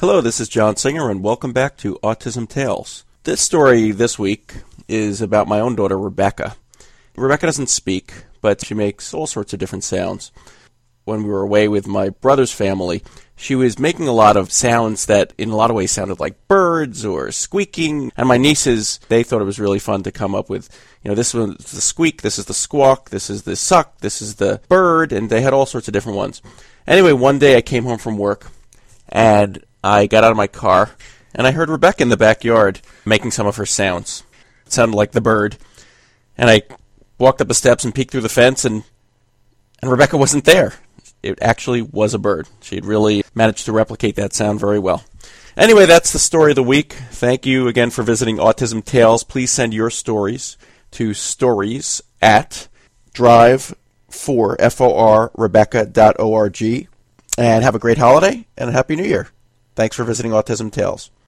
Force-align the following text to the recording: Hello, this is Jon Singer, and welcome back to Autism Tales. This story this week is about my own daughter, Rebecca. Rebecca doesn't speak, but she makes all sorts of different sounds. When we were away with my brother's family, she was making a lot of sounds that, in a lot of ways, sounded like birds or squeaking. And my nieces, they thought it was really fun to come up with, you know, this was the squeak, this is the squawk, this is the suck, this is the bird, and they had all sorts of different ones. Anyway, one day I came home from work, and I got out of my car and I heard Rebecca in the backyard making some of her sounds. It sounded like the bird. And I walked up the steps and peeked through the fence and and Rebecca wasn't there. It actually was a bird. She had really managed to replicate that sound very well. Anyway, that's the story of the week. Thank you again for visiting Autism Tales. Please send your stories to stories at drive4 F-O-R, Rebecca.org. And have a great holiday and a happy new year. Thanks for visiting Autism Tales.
Hello, 0.00 0.22
this 0.22 0.40
is 0.40 0.48
Jon 0.48 0.76
Singer, 0.76 1.10
and 1.10 1.22
welcome 1.22 1.52
back 1.52 1.76
to 1.76 1.98
Autism 2.02 2.48
Tales. 2.48 3.04
This 3.24 3.42
story 3.42 3.90
this 3.90 4.18
week 4.18 4.54
is 4.88 5.20
about 5.20 5.46
my 5.46 5.60
own 5.60 5.76
daughter, 5.76 5.98
Rebecca. 5.98 6.56
Rebecca 7.16 7.44
doesn't 7.44 7.68
speak, 7.68 8.14
but 8.40 8.64
she 8.64 8.72
makes 8.72 9.12
all 9.12 9.26
sorts 9.26 9.52
of 9.52 9.58
different 9.58 9.84
sounds. 9.84 10.32
When 11.04 11.22
we 11.22 11.28
were 11.28 11.42
away 11.42 11.68
with 11.68 11.86
my 11.86 12.08
brother's 12.08 12.50
family, 12.50 13.02
she 13.36 13.54
was 13.54 13.78
making 13.78 14.08
a 14.08 14.14
lot 14.14 14.38
of 14.38 14.50
sounds 14.50 15.04
that, 15.04 15.34
in 15.36 15.50
a 15.50 15.56
lot 15.56 15.68
of 15.68 15.76
ways, 15.76 15.90
sounded 15.90 16.18
like 16.18 16.48
birds 16.48 17.04
or 17.04 17.30
squeaking. 17.30 18.10
And 18.16 18.26
my 18.26 18.38
nieces, 18.38 19.00
they 19.10 19.22
thought 19.22 19.42
it 19.42 19.44
was 19.44 19.60
really 19.60 19.78
fun 19.78 20.02
to 20.04 20.10
come 20.10 20.34
up 20.34 20.48
with, 20.48 20.70
you 21.02 21.10
know, 21.10 21.14
this 21.14 21.34
was 21.34 21.56
the 21.56 21.82
squeak, 21.82 22.22
this 22.22 22.38
is 22.38 22.46
the 22.46 22.54
squawk, 22.54 23.10
this 23.10 23.28
is 23.28 23.42
the 23.42 23.54
suck, 23.54 23.98
this 23.98 24.22
is 24.22 24.36
the 24.36 24.62
bird, 24.70 25.12
and 25.12 25.28
they 25.28 25.42
had 25.42 25.52
all 25.52 25.66
sorts 25.66 25.88
of 25.88 25.92
different 25.92 26.16
ones. 26.16 26.40
Anyway, 26.86 27.12
one 27.12 27.38
day 27.38 27.58
I 27.58 27.60
came 27.60 27.84
home 27.84 27.98
from 27.98 28.16
work, 28.16 28.46
and 29.10 29.62
I 29.82 30.06
got 30.06 30.24
out 30.24 30.30
of 30.30 30.36
my 30.36 30.46
car 30.46 30.90
and 31.34 31.46
I 31.46 31.52
heard 31.52 31.70
Rebecca 31.70 32.02
in 32.02 32.08
the 32.08 32.16
backyard 32.16 32.80
making 33.04 33.30
some 33.30 33.46
of 33.46 33.56
her 33.56 33.66
sounds. 33.66 34.24
It 34.66 34.72
sounded 34.72 34.96
like 34.96 35.12
the 35.12 35.20
bird. 35.20 35.56
And 36.36 36.50
I 36.50 36.62
walked 37.18 37.40
up 37.40 37.48
the 37.48 37.54
steps 37.54 37.84
and 37.84 37.94
peeked 37.94 38.10
through 38.10 38.22
the 38.22 38.28
fence 38.28 38.64
and 38.64 38.84
and 39.82 39.90
Rebecca 39.90 40.16
wasn't 40.16 40.44
there. 40.44 40.74
It 41.22 41.38
actually 41.40 41.82
was 41.82 42.14
a 42.14 42.18
bird. 42.18 42.48
She 42.60 42.74
had 42.74 42.84
really 42.84 43.24
managed 43.34 43.66
to 43.66 43.72
replicate 43.72 44.16
that 44.16 44.34
sound 44.34 44.60
very 44.60 44.78
well. 44.78 45.04
Anyway, 45.56 45.86
that's 45.86 46.12
the 46.12 46.18
story 46.18 46.52
of 46.52 46.56
the 46.56 46.62
week. 46.62 46.92
Thank 47.10 47.44
you 47.44 47.68
again 47.68 47.90
for 47.90 48.02
visiting 48.02 48.36
Autism 48.36 48.84
Tales. 48.84 49.24
Please 49.24 49.50
send 49.50 49.74
your 49.74 49.90
stories 49.90 50.56
to 50.92 51.12
stories 51.12 52.02
at 52.22 52.68
drive4 53.14 54.56
F-O-R, 54.58 55.30
Rebecca.org. 55.34 56.88
And 57.38 57.64
have 57.64 57.74
a 57.74 57.78
great 57.78 57.98
holiday 57.98 58.46
and 58.56 58.70
a 58.70 58.72
happy 58.72 58.96
new 58.96 59.04
year. 59.04 59.28
Thanks 59.74 59.96
for 59.96 60.04
visiting 60.04 60.32
Autism 60.32 60.72
Tales. 60.72 61.10